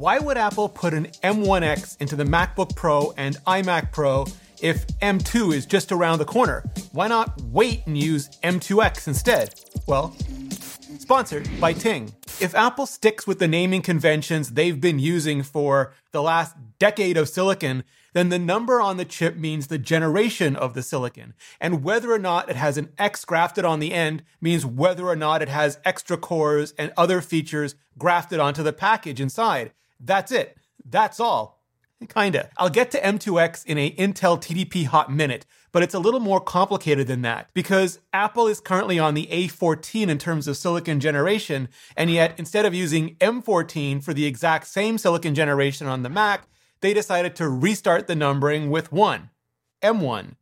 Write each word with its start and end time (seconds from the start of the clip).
why 0.00 0.18
would 0.18 0.38
Apple 0.38 0.66
put 0.66 0.94
an 0.94 1.08
M1X 1.22 2.00
into 2.00 2.16
the 2.16 2.24
MacBook 2.24 2.74
Pro 2.74 3.12
and 3.18 3.36
iMac 3.46 3.92
Pro 3.92 4.24
if 4.62 4.86
M2 5.00 5.52
is 5.54 5.66
just 5.66 5.92
around 5.92 6.20
the 6.20 6.24
corner? 6.24 6.64
Why 6.92 7.06
not 7.06 7.38
wait 7.42 7.86
and 7.86 7.98
use 7.98 8.30
M2X 8.42 9.08
instead? 9.08 9.60
Well, 9.86 10.16
sponsored 10.98 11.50
by 11.60 11.74
Ting. 11.74 12.14
If 12.40 12.54
Apple 12.54 12.86
sticks 12.86 13.26
with 13.26 13.40
the 13.40 13.46
naming 13.46 13.82
conventions 13.82 14.52
they've 14.52 14.80
been 14.80 14.98
using 14.98 15.42
for 15.42 15.92
the 16.12 16.22
last 16.22 16.56
decade 16.78 17.18
of 17.18 17.28
silicon, 17.28 17.84
then 18.14 18.30
the 18.30 18.38
number 18.38 18.80
on 18.80 18.96
the 18.96 19.04
chip 19.04 19.36
means 19.36 19.66
the 19.66 19.76
generation 19.76 20.56
of 20.56 20.72
the 20.72 20.82
silicon. 20.82 21.34
And 21.60 21.84
whether 21.84 22.10
or 22.10 22.18
not 22.18 22.48
it 22.48 22.56
has 22.56 22.78
an 22.78 22.88
X 22.96 23.26
grafted 23.26 23.66
on 23.66 23.80
the 23.80 23.92
end 23.92 24.22
means 24.40 24.64
whether 24.64 25.06
or 25.06 25.16
not 25.16 25.42
it 25.42 25.50
has 25.50 25.78
extra 25.84 26.16
cores 26.16 26.72
and 26.78 26.90
other 26.96 27.20
features 27.20 27.74
grafted 27.98 28.40
onto 28.40 28.62
the 28.62 28.72
package 28.72 29.20
inside. 29.20 29.72
That's 30.00 30.32
it. 30.32 30.56
That's 30.84 31.20
all. 31.20 31.60
Kinda. 32.08 32.48
I'll 32.56 32.70
get 32.70 32.90
to 32.92 33.00
M2X 33.00 33.66
in 33.66 33.76
a 33.76 33.90
Intel 33.90 34.40
TDP 34.40 34.86
hot 34.86 35.12
minute, 35.12 35.44
but 35.70 35.82
it's 35.82 35.94
a 35.94 35.98
little 35.98 36.18
more 36.18 36.40
complicated 36.40 37.06
than 37.06 37.20
that 37.22 37.50
because 37.52 38.00
Apple 38.12 38.46
is 38.46 38.58
currently 38.58 38.98
on 38.98 39.12
the 39.12 39.28
A14 39.30 40.08
in 40.08 40.16
terms 40.16 40.48
of 40.48 40.56
silicon 40.56 40.98
generation, 40.98 41.68
and 41.96 42.10
yet 42.10 42.34
instead 42.38 42.64
of 42.64 42.72
using 42.72 43.16
M14 43.16 44.02
for 44.02 44.14
the 44.14 44.24
exact 44.24 44.66
same 44.66 44.96
silicon 44.96 45.34
generation 45.34 45.86
on 45.86 46.02
the 46.02 46.08
Mac, 46.08 46.44
they 46.80 46.94
decided 46.94 47.36
to 47.36 47.48
restart 47.50 48.06
the 48.06 48.16
numbering 48.16 48.70
with 48.70 48.90
1, 48.90 49.28
M1. 49.82 50.36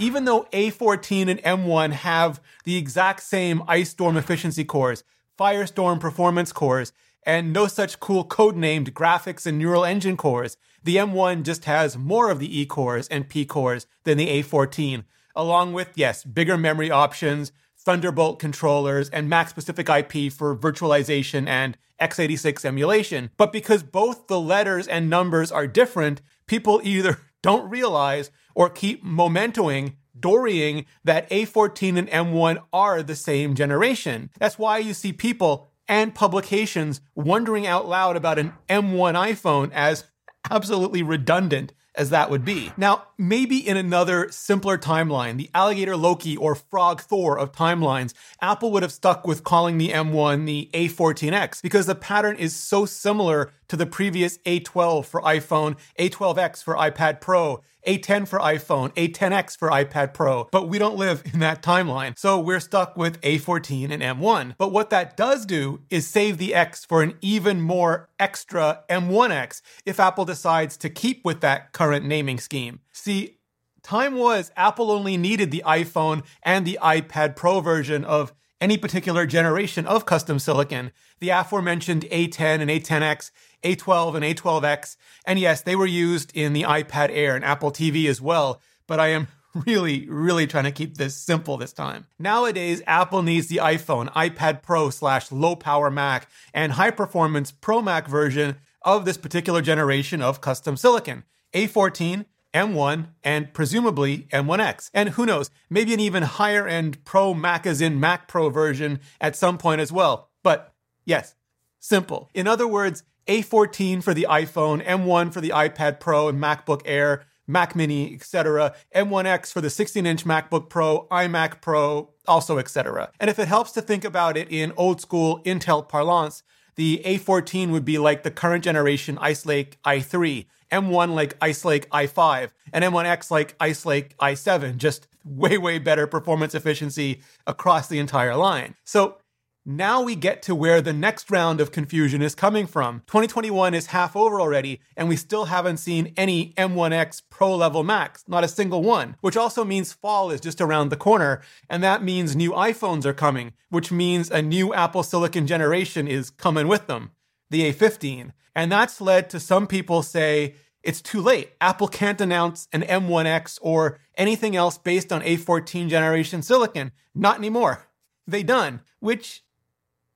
Even 0.00 0.24
though 0.24 0.48
A14 0.52 1.28
and 1.28 1.42
M1 1.44 1.92
have 1.92 2.40
the 2.64 2.76
exact 2.76 3.22
same 3.22 3.62
Ice 3.68 3.90
Storm 3.90 4.16
efficiency 4.16 4.64
cores, 4.64 5.04
Firestorm 5.38 6.00
performance 6.00 6.52
cores, 6.52 6.92
and 7.24 7.52
no 7.52 7.66
such 7.66 8.00
cool 8.00 8.24
codenamed 8.24 8.92
graphics 8.92 9.46
and 9.46 9.58
neural 9.58 9.84
engine 9.84 10.16
cores, 10.16 10.56
the 10.82 10.96
M1 10.96 11.42
just 11.42 11.64
has 11.64 11.96
more 11.96 12.30
of 12.30 12.38
the 12.38 12.60
E 12.60 12.66
cores 12.66 13.08
and 13.08 13.28
P 13.28 13.44
cores 13.44 13.86
than 14.04 14.18
the 14.18 14.42
A14, 14.42 15.04
along 15.34 15.72
with, 15.72 15.90
yes, 15.94 16.24
bigger 16.24 16.58
memory 16.58 16.90
options, 16.90 17.52
Thunderbolt 17.78 18.38
controllers, 18.38 19.10
and 19.10 19.28
Mac 19.28 19.48
specific 19.48 19.88
IP 19.88 20.32
for 20.32 20.56
virtualization 20.56 21.46
and 21.46 21.76
x86 22.00 22.64
emulation. 22.64 23.30
But 23.36 23.52
because 23.52 23.82
both 23.82 24.26
the 24.26 24.40
letters 24.40 24.88
and 24.88 25.08
numbers 25.08 25.52
are 25.52 25.66
different, 25.66 26.20
people 26.46 26.80
either 26.82 27.20
don't 27.42 27.68
realize 27.68 28.30
or 28.54 28.70
keep 28.70 29.04
momentoing 29.04 29.94
dorying 30.18 30.86
that 31.02 31.28
A14 31.30 31.98
and 31.98 32.08
M1 32.08 32.62
are 32.72 33.02
the 33.02 33.16
same 33.16 33.54
generation. 33.54 34.30
That's 34.38 34.58
why 34.58 34.78
you 34.78 34.94
see 34.94 35.12
people 35.12 35.68
and 35.88 36.14
publications 36.14 37.00
wondering 37.14 37.66
out 37.66 37.88
loud 37.88 38.16
about 38.16 38.38
an 38.38 38.52
M1 38.68 39.14
iPhone 39.14 39.70
as 39.72 40.04
absolutely 40.50 41.02
redundant 41.02 41.72
as 41.94 42.10
that 42.10 42.30
would 42.30 42.44
be. 42.44 42.72
Now, 42.76 43.04
maybe 43.18 43.66
in 43.66 43.76
another 43.76 44.28
simpler 44.30 44.78
timeline, 44.78 45.36
the 45.36 45.50
alligator 45.54 45.96
Loki 45.96 46.36
or 46.36 46.54
frog 46.54 47.00
Thor 47.00 47.38
of 47.38 47.52
timelines, 47.52 48.14
Apple 48.40 48.72
would 48.72 48.82
have 48.82 48.92
stuck 48.92 49.26
with 49.26 49.44
calling 49.44 49.78
the 49.78 49.90
M1 49.90 50.46
the 50.46 50.70
A14X 50.72 51.62
because 51.62 51.86
the 51.86 51.94
pattern 51.94 52.36
is 52.36 52.54
so 52.54 52.86
similar 52.86 53.52
to 53.68 53.76
the 53.76 53.86
previous 53.86 54.38
A12 54.38 55.04
for 55.06 55.20
iPhone, 55.22 55.76
A12X 55.98 56.62
for 56.62 56.74
iPad 56.74 57.20
Pro, 57.20 57.62
A10 57.86 58.26
for 58.26 58.38
iPhone, 58.38 58.92
A10X 58.94 59.56
for 59.56 59.68
iPad 59.70 60.14
Pro, 60.14 60.48
but 60.50 60.68
we 60.68 60.78
don't 60.78 60.96
live 60.96 61.22
in 61.32 61.40
that 61.40 61.62
timeline. 61.62 62.18
So 62.18 62.38
we're 62.38 62.60
stuck 62.60 62.96
with 62.96 63.20
A14 63.22 63.90
and 63.90 64.02
M1. 64.02 64.54
But 64.58 64.72
what 64.72 64.90
that 64.90 65.16
does 65.16 65.46
do 65.46 65.80
is 65.90 66.06
save 66.06 66.38
the 66.38 66.54
X 66.54 66.84
for 66.84 67.02
an 67.02 67.14
even 67.20 67.60
more 67.60 68.08
extra 68.18 68.84
M1X 68.88 69.62
if 69.84 70.00
Apple 70.00 70.24
decides 70.24 70.76
to 70.78 70.90
keep 70.90 71.24
with 71.24 71.40
that 71.40 71.72
current 71.72 72.04
naming 72.04 72.38
scheme. 72.38 72.80
See, 72.94 73.38
time 73.82 74.14
was 74.14 74.50
Apple 74.56 74.90
only 74.90 75.18
needed 75.18 75.50
the 75.50 75.62
iPhone 75.66 76.24
and 76.42 76.66
the 76.66 76.78
iPad 76.80 77.36
Pro 77.36 77.60
version 77.60 78.04
of 78.04 78.32
any 78.60 78.78
particular 78.78 79.26
generation 79.26 79.84
of 79.84 80.06
custom 80.06 80.38
silicon. 80.38 80.92
The 81.20 81.28
aforementioned 81.28 82.04
A10 82.04 82.60
and 82.62 82.70
A10X 82.70 83.30
a12 83.64 84.14
and 84.14 84.24
A12X. 84.24 84.96
And 85.26 85.38
yes, 85.38 85.62
they 85.62 85.74
were 85.74 85.86
used 85.86 86.30
in 86.36 86.52
the 86.52 86.62
iPad 86.62 87.10
Air 87.10 87.34
and 87.34 87.44
Apple 87.44 87.72
TV 87.72 88.06
as 88.06 88.20
well, 88.20 88.60
but 88.86 89.00
I 89.00 89.08
am 89.08 89.28
really, 89.66 90.08
really 90.08 90.46
trying 90.46 90.64
to 90.64 90.72
keep 90.72 90.96
this 90.96 91.16
simple 91.16 91.56
this 91.56 91.72
time. 91.72 92.06
Nowadays, 92.18 92.82
Apple 92.86 93.22
needs 93.22 93.48
the 93.48 93.56
iPhone, 93.56 94.12
iPad 94.12 94.62
Pro 94.62 94.90
slash 94.90 95.32
low 95.32 95.56
power 95.56 95.90
Mac, 95.90 96.28
and 96.52 96.72
high 96.72 96.90
performance 96.90 97.50
Pro 97.50 97.80
Mac 97.82 98.06
version 98.06 98.56
of 98.82 99.04
this 99.04 99.16
particular 99.16 99.62
generation 99.62 100.20
of 100.20 100.40
custom 100.40 100.76
silicon. 100.76 101.24
A14, 101.54 102.26
M1, 102.54 103.08
and 103.24 103.52
presumably 103.52 104.28
M1X. 104.32 104.90
And 104.94 105.10
who 105.10 105.26
knows, 105.26 105.50
maybe 105.68 105.92
an 105.92 106.00
even 106.00 106.22
higher 106.22 106.66
end 106.66 107.04
Pro 107.04 107.34
Mac 107.34 107.66
as 107.66 107.80
in 107.80 108.00
Mac 108.00 108.28
Pro 108.28 108.48
version 108.48 109.00
at 109.20 109.36
some 109.36 109.58
point 109.58 109.80
as 109.80 109.92
well. 109.92 110.30
But 110.42 110.72
yes, 111.04 111.34
simple. 111.80 112.30
In 112.32 112.46
other 112.46 112.68
words, 112.68 113.02
a14 113.26 114.02
for 114.02 114.14
the 114.14 114.26
iPhone, 114.30 114.84
M1 114.84 115.32
for 115.32 115.40
the 115.40 115.50
iPad 115.50 115.98
Pro 115.98 116.28
and 116.28 116.40
MacBook 116.40 116.82
Air, 116.84 117.24
Mac 117.46 117.74
Mini, 117.74 118.14
etc., 118.14 118.74
M1X 118.94 119.52
for 119.52 119.60
the 119.60 119.68
16-inch 119.68 120.24
MacBook 120.24 120.68
Pro, 120.68 121.06
iMac 121.10 121.60
Pro, 121.60 122.10
also 122.26 122.58
etc. 122.58 123.10
And 123.20 123.28
if 123.28 123.38
it 123.38 123.48
helps 123.48 123.72
to 123.72 123.82
think 123.82 124.04
about 124.04 124.36
it 124.36 124.50
in 124.50 124.72
old 124.76 125.00
school 125.00 125.42
Intel 125.44 125.86
parlance, 125.86 126.42
the 126.76 127.02
A14 127.04 127.70
would 127.70 127.84
be 127.84 127.98
like 127.98 128.22
the 128.22 128.30
current 128.30 128.64
generation 128.64 129.18
Ice 129.20 129.46
Lake 129.46 129.78
i3, 129.84 130.46
M1 130.72 131.14
like 131.14 131.36
Ice 131.40 131.64
Lake 131.64 131.88
i5, 131.90 132.50
and 132.72 132.84
M1X 132.84 133.30
like 133.30 133.54
Ice 133.60 133.86
Lake 133.86 134.16
i7, 134.18 134.76
just 134.76 135.06
way, 135.24 135.58
way 135.58 135.78
better 135.78 136.06
performance 136.06 136.54
efficiency 136.54 137.22
across 137.46 137.88
the 137.88 137.98
entire 137.98 138.36
line. 138.36 138.74
So 138.84 139.18
now 139.66 140.02
we 140.02 140.14
get 140.14 140.42
to 140.42 140.54
where 140.54 140.82
the 140.82 140.92
next 140.92 141.30
round 141.30 141.60
of 141.60 141.72
confusion 141.72 142.20
is 142.20 142.34
coming 142.34 142.66
from. 142.66 143.02
2021 143.06 143.72
is 143.72 143.86
half 143.86 144.14
over 144.14 144.40
already, 144.40 144.80
and 144.96 145.08
we 145.08 145.16
still 145.16 145.46
haven't 145.46 145.78
seen 145.78 146.12
any 146.16 146.52
M1X 146.58 147.22
Pro 147.30 147.56
level 147.56 147.82
Macs, 147.82 148.24
not 148.28 148.44
a 148.44 148.48
single 148.48 148.82
one, 148.82 149.16
which 149.22 149.36
also 149.36 149.64
means 149.64 149.92
fall 149.92 150.30
is 150.30 150.40
just 150.40 150.60
around 150.60 150.90
the 150.90 150.96
corner, 150.96 151.40
and 151.70 151.82
that 151.82 152.02
means 152.02 152.36
new 152.36 152.52
iPhones 152.52 153.06
are 153.06 153.14
coming, 153.14 153.52
which 153.70 153.90
means 153.90 154.30
a 154.30 154.42
new 154.42 154.74
Apple 154.74 155.02
Silicon 155.02 155.46
generation 155.46 156.06
is 156.06 156.28
coming 156.28 156.68
with 156.68 156.86
them, 156.86 157.12
the 157.50 157.72
A15. 157.72 158.32
And 158.54 158.70
that's 158.70 159.00
led 159.00 159.30
to 159.30 159.40
some 159.40 159.66
people 159.66 160.02
say, 160.02 160.54
it's 160.82 161.00
too 161.00 161.22
late. 161.22 161.52
Apple 161.62 161.88
can't 161.88 162.20
announce 162.20 162.68
an 162.70 162.82
M1X 162.82 163.58
or 163.62 163.98
anything 164.16 164.54
else 164.54 164.76
based 164.76 165.10
on 165.10 165.22
A14 165.22 165.88
generation 165.88 166.42
silicon. 166.42 166.92
Not 167.14 167.38
anymore. 167.38 167.86
They 168.26 168.42
done, 168.42 168.82
which 169.00 169.42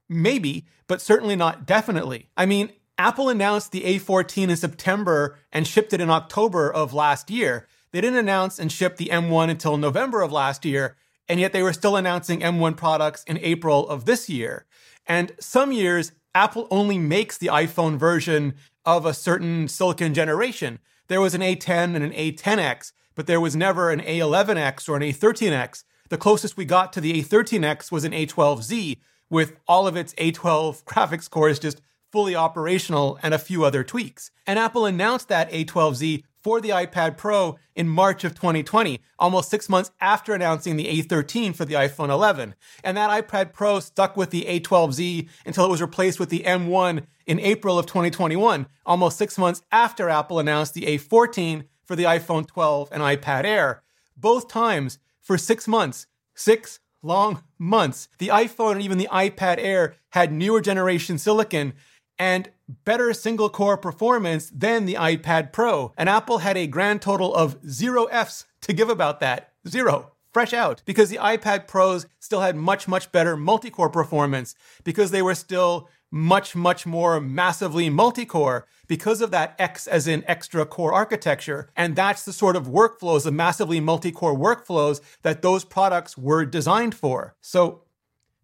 Maybe, 0.09 0.67
but 0.87 1.01
certainly 1.01 1.37
not 1.37 1.67
definitely. 1.67 2.29
I 2.37 2.47
mean, 2.47 2.73
Apple 2.97 3.29
announced 3.29 3.73
the 3.73 3.83
A14 3.83 4.49
in 4.49 4.57
September 4.57 5.39
and 5.53 5.67
shipped 5.67 5.93
it 5.93 6.01
in 6.01 6.11
October 6.11 6.73
of 6.73 6.93
last 6.93 7.31
year. 7.31 7.67
They 7.93 8.01
didn't 8.01 8.19
announce 8.19 8.59
and 8.59 8.73
ship 8.73 8.97
the 8.97 9.11
M1 9.13 9.51
until 9.51 9.77
November 9.77 10.23
of 10.23 10.33
last 10.33 10.65
year, 10.65 10.97
and 11.29 11.39
yet 11.39 11.53
they 11.53 11.63
were 11.63 11.73
still 11.73 11.97
announcing 11.97 12.41
M1 12.41 12.77
products 12.77 13.23
in 13.25 13.39
April 13.39 13.89
of 13.89 14.05
this 14.05 14.29
year. 14.29 14.67
And 15.07 15.33
some 15.39 15.73
years, 15.73 16.13
Apple 16.35 16.69
only 16.71 16.99
makes 16.99 17.39
the 17.39 17.47
iPhone 17.49 17.97
version 17.97 18.55
of 18.85 19.07
a 19.07 19.15
certain 19.15 19.69
silicon 19.69 20.13
generation. 20.13 20.79
There 21.09 21.21
was 21.21 21.35
an 21.35 21.41
A10 21.41 21.95
and 21.95 22.05
an 22.05 22.13
A10X, 22.13 22.93
but 23.15 23.27
there 23.27 23.41
was 23.41 23.57
never 23.57 23.91
an 23.91 24.01
A11X 24.01 24.89
or 24.89 24.97
an 24.97 25.03
A13X. 25.03 25.85
The 26.09 26.19
closest 26.19 26.57
we 26.57 26.65
got 26.65 26.93
to 26.95 27.01
the 27.01 27.23
A13X 27.23 27.91
was 27.91 28.05
an 28.05 28.13
A12Z, 28.13 28.99
with 29.31 29.57
all 29.67 29.87
of 29.87 29.97
its 29.97 30.15
A12 30.15 30.85
graphics 30.85 31.29
cores 31.29 31.59
just 31.59 31.81
fully 32.11 32.35
operational 32.35 33.19
and 33.23 33.35
a 33.35 33.39
few 33.39 33.65
other 33.65 33.85
tweaks. 33.85 34.31
And 34.47 34.59
Apple 34.59 34.87
announced 34.87 35.29
that 35.29 35.51
A12Z 35.51 36.23
for 36.43 36.61
the 36.61 36.71
iPad 36.71 37.17
Pro 37.17 37.59
in 37.75 37.89
March 37.89 38.25
of 38.25 38.35
2020, 38.35 39.01
almost 39.19 39.51
six 39.51 39.69
months 39.69 39.91
after 40.01 40.33
announcing 40.33 40.77
the 40.77 40.87
A13 40.87 41.55
for 41.55 41.65
the 41.65 41.75
iPhone 41.75 42.09
11. 42.09 42.55
And 42.83 42.97
that 42.97 43.11
iPad 43.11 43.53
Pro 43.53 43.81
stuck 43.81 44.17
with 44.17 44.31
the 44.31 44.47
A12Z 44.49 45.29
until 45.45 45.65
it 45.65 45.71
was 45.71 45.83
replaced 45.83 46.19
with 46.19 46.31
the 46.31 46.41
M1 46.41 47.05
in 47.27 47.41
April 47.41 47.79
of 47.79 47.87
2021, 47.87 48.67
almost 48.87 49.19
six 49.19 49.37
months 49.37 49.63
after 49.71 50.09
Apple 50.09 50.39
announced 50.39 50.75
the 50.75 50.87
A14 50.87 51.65
for 51.85 51.97
the 51.97 52.05
iPhone 52.05 52.47
12 52.47 52.89
and 52.93 53.03
iPad 53.03 53.45
Air. 53.45 53.83
Both 54.17 54.49
times 54.49 54.99
for 55.21 55.37
six 55.37 55.69
months, 55.69 56.07
six 56.35 56.81
long 57.03 57.43
months. 57.59 58.09
The 58.19 58.29
iPhone 58.29 58.73
and 58.73 58.83
even 58.83 58.99
the 58.99 59.09
iPad 59.11 59.57
Air 59.59 59.97
had 60.11 60.33
newer 60.33 60.61
generation 60.61 61.19
silicon 61.19 61.75
and 62.19 62.51
better 62.69 63.15
single 63.15 63.49
core 63.49 63.77
performance 63.77 64.51
than 64.51 64.85
the 64.85 64.95
iPad 64.95 65.53
Pro. 65.53 65.93
And 65.97 66.09
Apple 66.09 66.39
had 66.39 66.57
a 66.57 66.67
grand 66.67 67.01
total 67.01 67.35
of 67.35 67.59
zero 67.69 68.07
Fs 68.07 68.45
to 68.63 68.73
give 68.73 68.89
about 68.89 69.21
that. 69.21 69.53
Zero. 69.67 70.13
Fresh 70.33 70.53
out. 70.53 70.83
Because 70.85 71.09
the 71.09 71.17
iPad 71.17 71.67
Pros 71.67 72.07
still 72.19 72.41
had 72.41 72.57
much, 72.57 72.87
much 72.87 73.11
better 73.13 73.37
multi 73.37 73.71
core 73.71 73.89
performance 73.89 74.55
because 74.85 75.11
they 75.11 75.23
were 75.23 75.35
still 75.35 75.89
much, 76.11 76.57
much 76.57 76.87
more 76.87 77.21
massively 77.21 77.91
multi-core 77.91 78.67
because 78.87 79.21
of 79.21 79.31
that 79.31 79.55
X 79.59 79.87
as 79.87 80.09
in 80.09 80.25
extra 80.27 80.65
core 80.65 80.93
architecture. 80.93 81.71
And 81.77 81.95
that's 81.95 82.25
the 82.25 82.33
sort 82.33 82.57
of 82.57 82.67
workflows, 82.67 83.25
the 83.25 83.33
massively 83.33 83.81
multi-core 83.81 84.37
workflows 84.37 85.01
that 85.23 85.43
those 85.43 85.65
products 85.65 86.17
were 86.17 86.45
designed 86.45 86.95
for. 86.95 87.37
So 87.41 87.83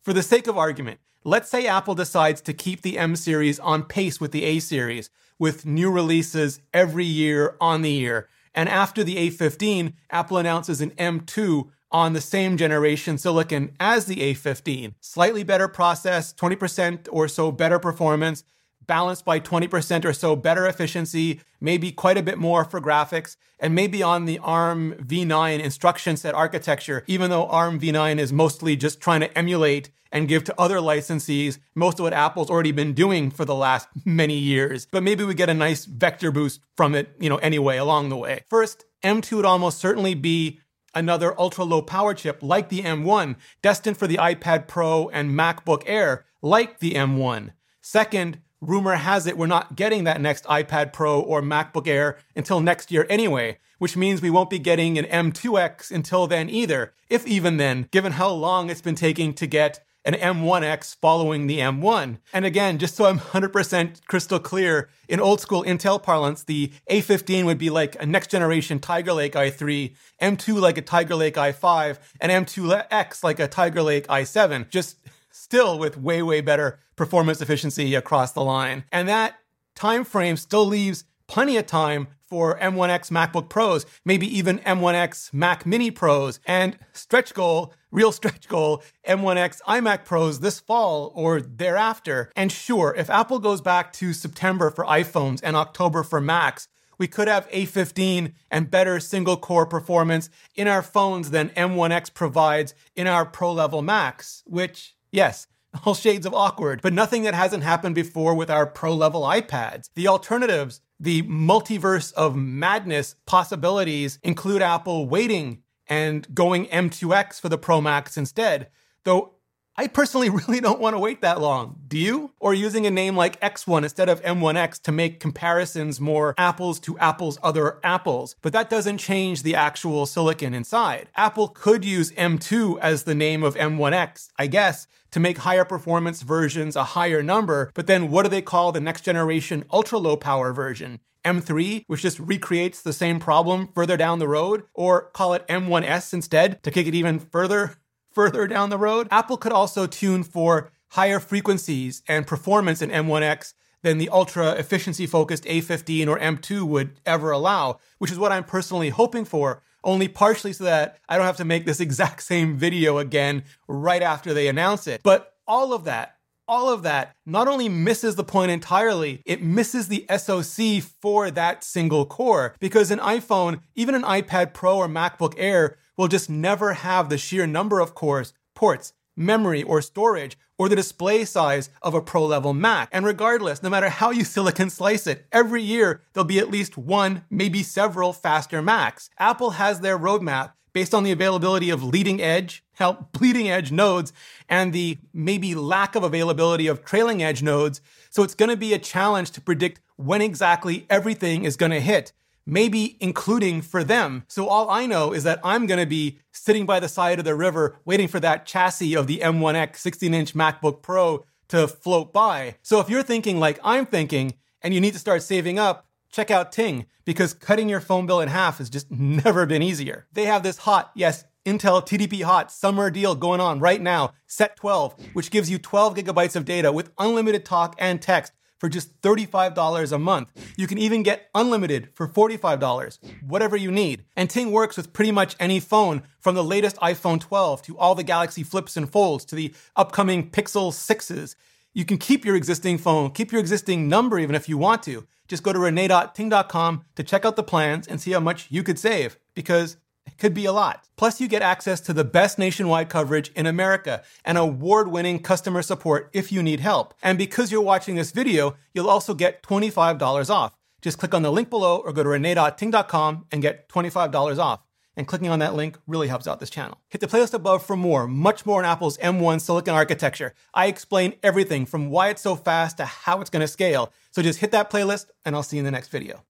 for 0.02 0.12
the 0.12 0.22
sake 0.22 0.46
of 0.46 0.58
argument, 0.58 1.00
let's 1.24 1.48
say 1.48 1.66
Apple 1.66 1.94
decides 1.94 2.40
to 2.42 2.52
keep 2.52 2.82
the 2.82 2.98
M 2.98 3.16
series 3.16 3.58
on 3.58 3.84
pace 3.84 4.20
with 4.20 4.32
the 4.32 4.44
A 4.44 4.58
series 4.58 5.10
with 5.38 5.66
new 5.66 5.90
releases 5.90 6.60
every 6.72 7.04
year 7.04 7.56
on 7.60 7.82
the 7.82 7.90
year. 7.90 8.28
And 8.54 8.68
after 8.68 9.02
the 9.02 9.30
A15, 9.30 9.94
Apple 10.10 10.36
announces 10.36 10.80
an 10.80 10.90
M2 10.92 11.70
on 11.94 12.12
the 12.12 12.20
same 12.20 12.56
generation 12.56 13.16
silicon 13.16 13.70
as 13.78 14.06
the 14.06 14.16
A15. 14.16 14.94
Slightly 15.00 15.44
better 15.44 15.68
process, 15.68 16.34
20% 16.34 17.06
or 17.12 17.28
so 17.28 17.52
better 17.52 17.78
performance, 17.78 18.42
balanced 18.84 19.24
by 19.24 19.38
20% 19.38 20.04
or 20.04 20.12
so 20.12 20.34
better 20.34 20.66
efficiency, 20.66 21.40
maybe 21.60 21.92
quite 21.92 22.18
a 22.18 22.22
bit 22.22 22.36
more 22.36 22.64
for 22.64 22.80
graphics, 22.80 23.36
and 23.60 23.76
maybe 23.76 24.02
on 24.02 24.24
the 24.24 24.40
ARM 24.40 24.94
v9 24.94 25.60
instruction 25.60 26.16
set 26.16 26.34
architecture, 26.34 27.04
even 27.06 27.30
though 27.30 27.46
ARM 27.46 27.78
v9 27.78 28.18
is 28.18 28.32
mostly 28.32 28.74
just 28.74 29.00
trying 29.00 29.20
to 29.20 29.38
emulate 29.38 29.90
and 30.10 30.26
give 30.28 30.42
to 30.42 30.60
other 30.60 30.78
licensees 30.78 31.58
most 31.76 32.00
of 32.00 32.02
what 32.02 32.12
Apple's 32.12 32.50
already 32.50 32.72
been 32.72 32.92
doing 32.92 33.30
for 33.30 33.44
the 33.44 33.54
last 33.54 33.86
many 34.04 34.36
years. 34.36 34.84
But 34.84 35.04
maybe 35.04 35.22
we 35.22 35.34
get 35.34 35.48
a 35.48 35.54
nice 35.54 35.84
vector 35.84 36.32
boost 36.32 36.60
from 36.76 36.96
it, 36.96 37.14
you 37.20 37.28
know, 37.28 37.36
anyway, 37.36 37.76
along 37.76 38.08
the 38.08 38.16
way. 38.16 38.44
First, 38.50 38.84
M2 39.04 39.36
would 39.36 39.44
almost 39.44 39.78
certainly 39.78 40.14
be 40.14 40.60
another 40.94 41.38
ultra 41.38 41.64
low 41.64 41.82
power 41.82 42.14
chip 42.14 42.42
like 42.42 42.68
the 42.68 42.82
M1, 42.82 43.36
destined 43.62 43.96
for 43.96 44.06
the 44.06 44.16
iPad 44.16 44.68
Pro 44.68 45.08
and 45.08 45.30
MacBook 45.30 45.82
Air 45.86 46.26
like 46.42 46.80
the 46.80 46.92
M1. 46.92 47.52
Second, 47.80 48.40
rumor 48.60 48.94
has 48.96 49.26
it 49.26 49.36
we're 49.36 49.46
not 49.46 49.76
getting 49.76 50.04
that 50.04 50.20
next 50.20 50.44
iPad 50.44 50.92
Pro 50.92 51.20
or 51.20 51.42
MacBook 51.42 51.86
Air 51.86 52.18
until 52.34 52.60
next 52.60 52.90
year 52.90 53.06
anyway, 53.08 53.58
which 53.78 53.96
means 53.96 54.22
we 54.22 54.30
won't 54.30 54.50
be 54.50 54.58
getting 54.58 54.98
an 54.98 55.04
M2X 55.04 55.90
until 55.90 56.26
then 56.26 56.48
either, 56.48 56.94
if 57.10 57.26
even 57.26 57.56
then, 57.56 57.88
given 57.90 58.12
how 58.12 58.30
long 58.30 58.70
it's 58.70 58.80
been 58.80 58.94
taking 58.94 59.34
to 59.34 59.46
get 59.46 59.84
an 60.04 60.14
M1X 60.14 60.96
following 60.96 61.46
the 61.46 61.58
M1. 61.58 62.18
And 62.32 62.44
again, 62.44 62.78
just 62.78 62.94
so 62.94 63.06
I'm 63.06 63.18
100% 63.18 64.06
crystal 64.06 64.38
clear, 64.38 64.88
in 65.08 65.20
old 65.20 65.40
school 65.40 65.64
Intel 65.64 66.02
parlance, 66.02 66.44
the 66.44 66.72
A15 66.90 67.44
would 67.46 67.58
be 67.58 67.70
like 67.70 68.00
a 68.00 68.06
next 68.06 68.30
generation 68.30 68.78
Tiger 68.78 69.14
Lake 69.14 69.32
i3, 69.32 69.94
M2 70.20 70.60
like 70.60 70.78
a 70.78 70.82
Tiger 70.82 71.14
Lake 71.14 71.34
i5, 71.34 71.98
and 72.20 72.30
M2X 72.46 73.24
like 73.24 73.40
a 73.40 73.48
Tiger 73.48 73.82
Lake 73.82 74.06
i7, 74.08 74.68
just 74.68 74.98
still 75.30 75.78
with 75.78 75.96
way, 75.96 76.22
way 76.22 76.40
better 76.40 76.78
performance 76.96 77.40
efficiency 77.40 77.94
across 77.94 78.32
the 78.32 78.44
line. 78.44 78.84
And 78.92 79.08
that 79.08 79.36
time 79.74 80.04
frame 80.04 80.36
still 80.36 80.66
leaves 80.66 81.04
plenty 81.26 81.56
of 81.56 81.66
time 81.66 82.08
for 82.28 82.58
M1X 82.58 83.10
MacBook 83.10 83.48
Pros, 83.48 83.86
maybe 84.04 84.26
even 84.26 84.58
M1X 84.60 85.32
Mac 85.32 85.64
Mini 85.64 85.90
Pros, 85.90 86.40
and 86.46 86.78
stretch 86.92 87.34
goal, 87.34 87.72
real 87.90 88.12
stretch 88.12 88.48
goal, 88.48 88.82
M1X 89.06 89.60
iMac 89.68 90.04
Pros 90.04 90.40
this 90.40 90.58
fall 90.60 91.12
or 91.14 91.40
thereafter. 91.40 92.32
And 92.34 92.50
sure, 92.50 92.94
if 92.96 93.08
Apple 93.10 93.38
goes 93.38 93.60
back 93.60 93.92
to 93.94 94.12
September 94.12 94.70
for 94.70 94.84
iPhones 94.84 95.40
and 95.42 95.54
October 95.54 96.02
for 96.02 96.20
Macs, 96.20 96.68
we 96.98 97.08
could 97.08 97.28
have 97.28 97.48
A15 97.50 98.32
and 98.50 98.70
better 98.70 99.00
single 99.00 99.36
core 99.36 99.66
performance 99.66 100.30
in 100.54 100.68
our 100.68 100.82
phones 100.82 101.30
than 101.30 101.50
M1X 101.50 102.14
provides 102.14 102.74
in 102.94 103.06
our 103.06 103.26
pro 103.26 103.52
level 103.52 103.82
Macs, 103.82 104.42
which, 104.46 104.94
yes, 105.10 105.46
all 105.84 105.94
shades 105.94 106.26
of 106.26 106.34
awkward, 106.34 106.80
but 106.82 106.92
nothing 106.92 107.22
that 107.22 107.34
hasn't 107.34 107.62
happened 107.62 107.94
before 107.94 108.34
with 108.34 108.50
our 108.50 108.66
pro 108.66 108.94
level 108.94 109.22
iPads. 109.22 109.90
The 109.94 110.08
alternatives, 110.08 110.80
the 110.98 111.22
multiverse 111.24 112.12
of 112.14 112.36
madness 112.36 113.16
possibilities 113.26 114.18
include 114.22 114.62
Apple 114.62 115.08
waiting 115.08 115.62
and 115.86 116.32
going 116.34 116.66
M2X 116.66 117.40
for 117.40 117.48
the 117.48 117.58
Pro 117.58 117.80
Max 117.80 118.16
instead. 118.16 118.68
Though 119.04 119.33
I 119.76 119.88
personally 119.88 120.30
really 120.48 120.60
don't 120.60 120.80
want 120.80 120.94
to 120.94 121.00
wait 121.00 121.20
that 121.22 121.40
long. 121.40 121.80
Do 121.88 121.98
you? 121.98 122.32
Or 122.38 122.54
using 122.54 122.86
a 122.86 122.90
name 122.90 123.16
like 123.16 123.40
X1 123.40 123.82
instead 123.82 124.08
of 124.08 124.22
M1X 124.22 124.80
to 124.82 124.92
make 124.92 125.20
comparisons 125.20 126.00
more 126.00 126.34
apples 126.38 126.78
to 126.80 126.98
apples 126.98 127.38
other 127.42 127.80
apples. 127.82 128.36
But 128.42 128.52
that 128.52 128.70
doesn't 128.70 128.98
change 128.98 129.42
the 129.42 129.54
actual 129.54 130.06
silicon 130.06 130.54
inside. 130.54 131.08
Apple 131.16 131.48
could 131.48 131.84
use 131.84 132.12
M2 132.12 132.78
as 132.80 133.02
the 133.02 133.14
name 133.14 133.42
of 133.42 133.56
M1X, 133.56 134.28
I 134.38 134.46
guess, 134.46 134.86
to 135.10 135.20
make 135.20 135.38
higher 135.38 135.64
performance 135.64 136.22
versions 136.22 136.76
a 136.76 136.84
higher 136.84 137.22
number. 137.22 137.70
But 137.74 137.86
then 137.86 138.10
what 138.10 138.22
do 138.22 138.28
they 138.28 138.42
call 138.42 138.72
the 138.72 138.80
next 138.80 139.02
generation 139.02 139.64
ultra 139.72 139.98
low 139.98 140.16
power 140.16 140.52
version? 140.52 141.00
M3, 141.24 141.84
which 141.86 142.02
just 142.02 142.20
recreates 142.20 142.82
the 142.82 142.92
same 142.92 143.18
problem 143.18 143.68
further 143.74 143.96
down 143.96 144.18
the 144.18 144.28
road, 144.28 144.64
or 144.74 145.10
call 145.14 145.32
it 145.32 145.46
M1S 145.48 146.12
instead 146.12 146.62
to 146.62 146.70
kick 146.70 146.86
it 146.86 146.94
even 146.94 147.18
further 147.18 147.76
further 148.14 148.46
down 148.46 148.70
the 148.70 148.78
road. 148.78 149.08
Apple 149.10 149.36
could 149.36 149.52
also 149.52 149.86
tune 149.86 150.22
for 150.22 150.70
higher 150.90 151.18
frequencies 151.18 152.02
and 152.06 152.26
performance 152.26 152.80
in 152.80 152.90
M1X 152.90 153.54
than 153.82 153.98
the 153.98 154.08
ultra 154.08 154.52
efficiency 154.52 155.06
focused 155.06 155.44
A15 155.44 156.08
or 156.08 156.18
M2 156.18 156.62
would 156.62 157.00
ever 157.04 157.30
allow, 157.30 157.78
which 157.98 158.10
is 158.10 158.18
what 158.18 158.32
I'm 158.32 158.44
personally 158.44 158.88
hoping 158.88 159.24
for, 159.24 159.62
only 159.82 160.08
partially 160.08 160.52
so 160.52 160.64
that 160.64 160.98
I 161.08 161.16
don't 161.16 161.26
have 161.26 161.36
to 161.36 161.44
make 161.44 161.66
this 161.66 161.80
exact 161.80 162.22
same 162.22 162.56
video 162.56 162.98
again 162.98 163.44
right 163.68 164.02
after 164.02 164.32
they 164.32 164.48
announce 164.48 164.86
it. 164.86 165.02
But 165.02 165.34
all 165.46 165.72
of 165.72 165.84
that, 165.84 166.16
all 166.46 166.70
of 166.70 166.82
that 166.82 167.14
not 167.26 167.48
only 167.48 167.68
misses 167.68 168.16
the 168.16 168.24
point 168.24 168.50
entirely, 168.50 169.22
it 169.24 169.42
misses 169.42 169.88
the 169.88 170.06
SoC 170.16 170.82
for 171.00 171.30
that 171.30 171.64
single 171.64 172.06
core. 172.06 172.54
Because 172.60 172.90
an 172.90 172.98
iPhone, 173.00 173.60
even 173.74 173.94
an 173.94 174.02
iPad 174.02 174.54
Pro 174.54 174.78
or 174.78 174.88
MacBook 174.88 175.34
Air, 175.36 175.76
will 175.96 176.08
just 176.08 176.28
never 176.28 176.74
have 176.74 177.08
the 177.08 177.18
sheer 177.18 177.46
number 177.46 177.80
of 177.80 177.94
cores, 177.94 178.32
ports, 178.54 178.92
memory, 179.16 179.62
or 179.62 179.80
storage, 179.80 180.36
or 180.58 180.68
the 180.68 180.76
display 180.76 181.24
size 181.24 181.70
of 181.82 181.94
a 181.94 182.00
pro 182.00 182.24
level 182.24 182.52
Mac. 182.54 182.88
And 182.92 183.04
regardless, 183.04 183.62
no 183.62 183.70
matter 183.70 183.88
how 183.88 184.10
you 184.10 184.24
silicon 184.24 184.70
slice 184.70 185.06
it, 185.06 185.26
every 185.32 185.62
year 185.62 186.02
there'll 186.12 186.24
be 186.24 186.38
at 186.38 186.50
least 186.50 186.76
one, 186.76 187.24
maybe 187.30 187.62
several 187.62 188.12
faster 188.12 188.62
Macs. 188.62 189.10
Apple 189.18 189.50
has 189.50 189.80
their 189.80 189.98
roadmap 189.98 190.52
based 190.72 190.92
on 190.92 191.04
the 191.04 191.12
availability 191.12 191.70
of 191.70 191.84
leading 191.84 192.20
edge, 192.20 192.64
help 192.72 193.12
bleeding 193.18 193.48
edge 193.48 193.72
nodes, 193.72 194.12
and 194.48 194.72
the 194.72 194.98
maybe 195.12 195.54
lack 195.54 195.94
of 195.94 196.02
availability 196.02 196.66
of 196.66 196.84
trailing 196.84 197.22
edge 197.22 197.42
nodes. 197.42 197.80
So 198.10 198.22
it's 198.22 198.34
going 198.34 198.50
to 198.50 198.56
be 198.56 198.74
a 198.74 198.78
challenge 198.78 199.30
to 199.32 199.40
predict 199.40 199.80
when 199.96 200.20
exactly 200.20 200.86
everything 200.90 201.44
is 201.44 201.56
going 201.56 201.72
to 201.72 201.80
hit 201.80 202.12
maybe 202.46 202.96
including 203.00 203.62
for 203.62 203.84
them. 203.84 204.24
So 204.28 204.48
all 204.48 204.70
I 204.70 204.86
know 204.86 205.12
is 205.12 205.24
that 205.24 205.40
I'm 205.42 205.66
going 205.66 205.80
to 205.80 205.86
be 205.86 206.18
sitting 206.32 206.66
by 206.66 206.80
the 206.80 206.88
side 206.88 207.18
of 207.18 207.24
the 207.24 207.34
river 207.34 207.76
waiting 207.84 208.08
for 208.08 208.20
that 208.20 208.46
chassis 208.46 208.94
of 208.94 209.06
the 209.06 209.18
M1X 209.18 209.76
16 209.76 210.14
inch 210.14 210.34
MacBook 210.34 210.82
Pro 210.82 211.24
to 211.48 211.68
float 211.68 212.12
by. 212.12 212.56
So 212.62 212.80
if 212.80 212.88
you're 212.88 213.02
thinking 213.02 213.38
like 213.38 213.58
I'm 213.62 213.86
thinking 213.86 214.34
and 214.62 214.74
you 214.74 214.80
need 214.80 214.92
to 214.94 214.98
start 214.98 215.22
saving 215.22 215.58
up, 215.58 215.86
check 216.10 216.30
out 216.30 216.52
Ting 216.52 216.86
because 217.04 217.34
cutting 217.34 217.68
your 217.68 217.80
phone 217.80 218.06
bill 218.06 218.20
in 218.20 218.28
half 218.28 218.58
has 218.58 218.70
just 218.70 218.90
never 218.90 219.46
been 219.46 219.62
easier. 219.62 220.06
They 220.12 220.24
have 220.24 220.42
this 220.42 220.58
hot, 220.58 220.90
yes, 220.94 221.24
Intel 221.44 221.86
TDP 221.86 222.22
Hot 222.22 222.50
summer 222.50 222.90
deal 222.90 223.14
going 223.14 223.40
on 223.40 223.60
right 223.60 223.80
now, 223.80 224.14
set 224.26 224.56
12, 224.56 224.94
which 225.12 225.30
gives 225.30 225.50
you 225.50 225.58
12 225.58 225.94
gigabytes 225.94 226.36
of 226.36 226.46
data 226.46 226.72
with 226.72 226.90
unlimited 226.98 227.44
talk 227.44 227.76
and 227.78 228.00
text 228.00 228.32
for 228.58 228.68
just 228.68 229.00
$35 229.02 229.92
a 229.92 229.98
month. 229.98 230.28
You 230.56 230.66
can 230.66 230.78
even 230.78 231.02
get 231.02 231.28
unlimited 231.34 231.88
for 231.94 232.08
$45, 232.08 232.98
whatever 233.26 233.56
you 233.56 233.70
need. 233.70 234.04
And 234.16 234.30
Ting 234.30 234.52
works 234.52 234.76
with 234.76 234.92
pretty 234.92 235.12
much 235.12 235.36
any 235.38 235.60
phone 235.60 236.02
from 236.20 236.34
the 236.34 236.44
latest 236.44 236.76
iPhone 236.76 237.20
12 237.20 237.62
to 237.62 237.78
all 237.78 237.94
the 237.94 238.02
Galaxy 238.02 238.42
Flips 238.42 238.76
and 238.76 238.90
Folds 238.90 239.24
to 239.26 239.34
the 239.34 239.54
upcoming 239.76 240.30
Pixel 240.30 240.72
6s. 240.72 241.34
You 241.72 241.84
can 241.84 241.98
keep 241.98 242.24
your 242.24 242.36
existing 242.36 242.78
phone, 242.78 243.10
keep 243.10 243.32
your 243.32 243.40
existing 243.40 243.88
number 243.88 244.18
even 244.18 244.34
if 244.34 244.48
you 244.48 244.56
want 244.56 244.82
to. 244.84 245.06
Just 245.26 245.42
go 245.42 245.52
to 245.52 245.58
rene.ting.com 245.58 246.84
to 246.96 247.02
check 247.02 247.24
out 247.24 247.36
the 247.36 247.42
plans 247.42 247.86
and 247.86 248.00
see 248.00 248.12
how 248.12 248.20
much 248.20 248.46
you 248.50 248.62
could 248.62 248.78
save 248.78 249.18
because 249.34 249.78
could 250.18 250.34
be 250.34 250.44
a 250.44 250.52
lot. 250.52 250.88
Plus, 250.96 251.20
you 251.20 251.28
get 251.28 251.42
access 251.42 251.80
to 251.82 251.92
the 251.92 252.04
best 252.04 252.38
nationwide 252.38 252.88
coverage 252.88 253.30
in 253.36 253.46
America 253.46 254.02
and 254.24 254.38
award 254.38 254.88
winning 254.88 255.18
customer 255.18 255.62
support 255.62 256.10
if 256.12 256.30
you 256.32 256.42
need 256.42 256.60
help. 256.60 256.94
And 257.02 257.18
because 257.18 257.50
you're 257.50 257.60
watching 257.60 257.94
this 257.96 258.12
video, 258.12 258.56
you'll 258.72 258.90
also 258.90 259.14
get 259.14 259.42
$25 259.42 260.30
off. 260.30 260.56
Just 260.82 260.98
click 260.98 261.14
on 261.14 261.22
the 261.22 261.32
link 261.32 261.50
below 261.50 261.78
or 261.78 261.92
go 261.92 262.02
to 262.02 262.08
rene.ting.com 262.10 263.26
and 263.32 263.42
get 263.42 263.68
$25 263.68 264.38
off. 264.38 264.60
And 264.96 265.08
clicking 265.08 265.28
on 265.28 265.40
that 265.40 265.54
link 265.54 265.78
really 265.86 266.08
helps 266.08 266.28
out 266.28 266.40
this 266.40 266.50
channel. 266.50 266.78
Hit 266.88 267.00
the 267.00 267.06
playlist 267.06 267.34
above 267.34 267.64
for 267.64 267.76
more, 267.76 268.06
much 268.06 268.46
more 268.46 268.60
on 268.60 268.64
Apple's 268.64 268.98
M1 268.98 269.40
silicon 269.40 269.74
architecture. 269.74 270.34
I 270.52 270.66
explain 270.66 271.14
everything 271.22 271.66
from 271.66 271.90
why 271.90 272.10
it's 272.10 272.22
so 272.22 272.36
fast 272.36 272.76
to 272.76 272.84
how 272.84 273.20
it's 273.20 273.30
going 273.30 273.40
to 273.40 273.48
scale. 273.48 273.92
So 274.12 274.22
just 274.22 274.38
hit 274.38 274.52
that 274.52 274.70
playlist 274.70 275.06
and 275.24 275.34
I'll 275.34 275.42
see 275.42 275.56
you 275.56 275.60
in 275.60 275.64
the 275.64 275.72
next 275.72 275.88
video. 275.88 276.24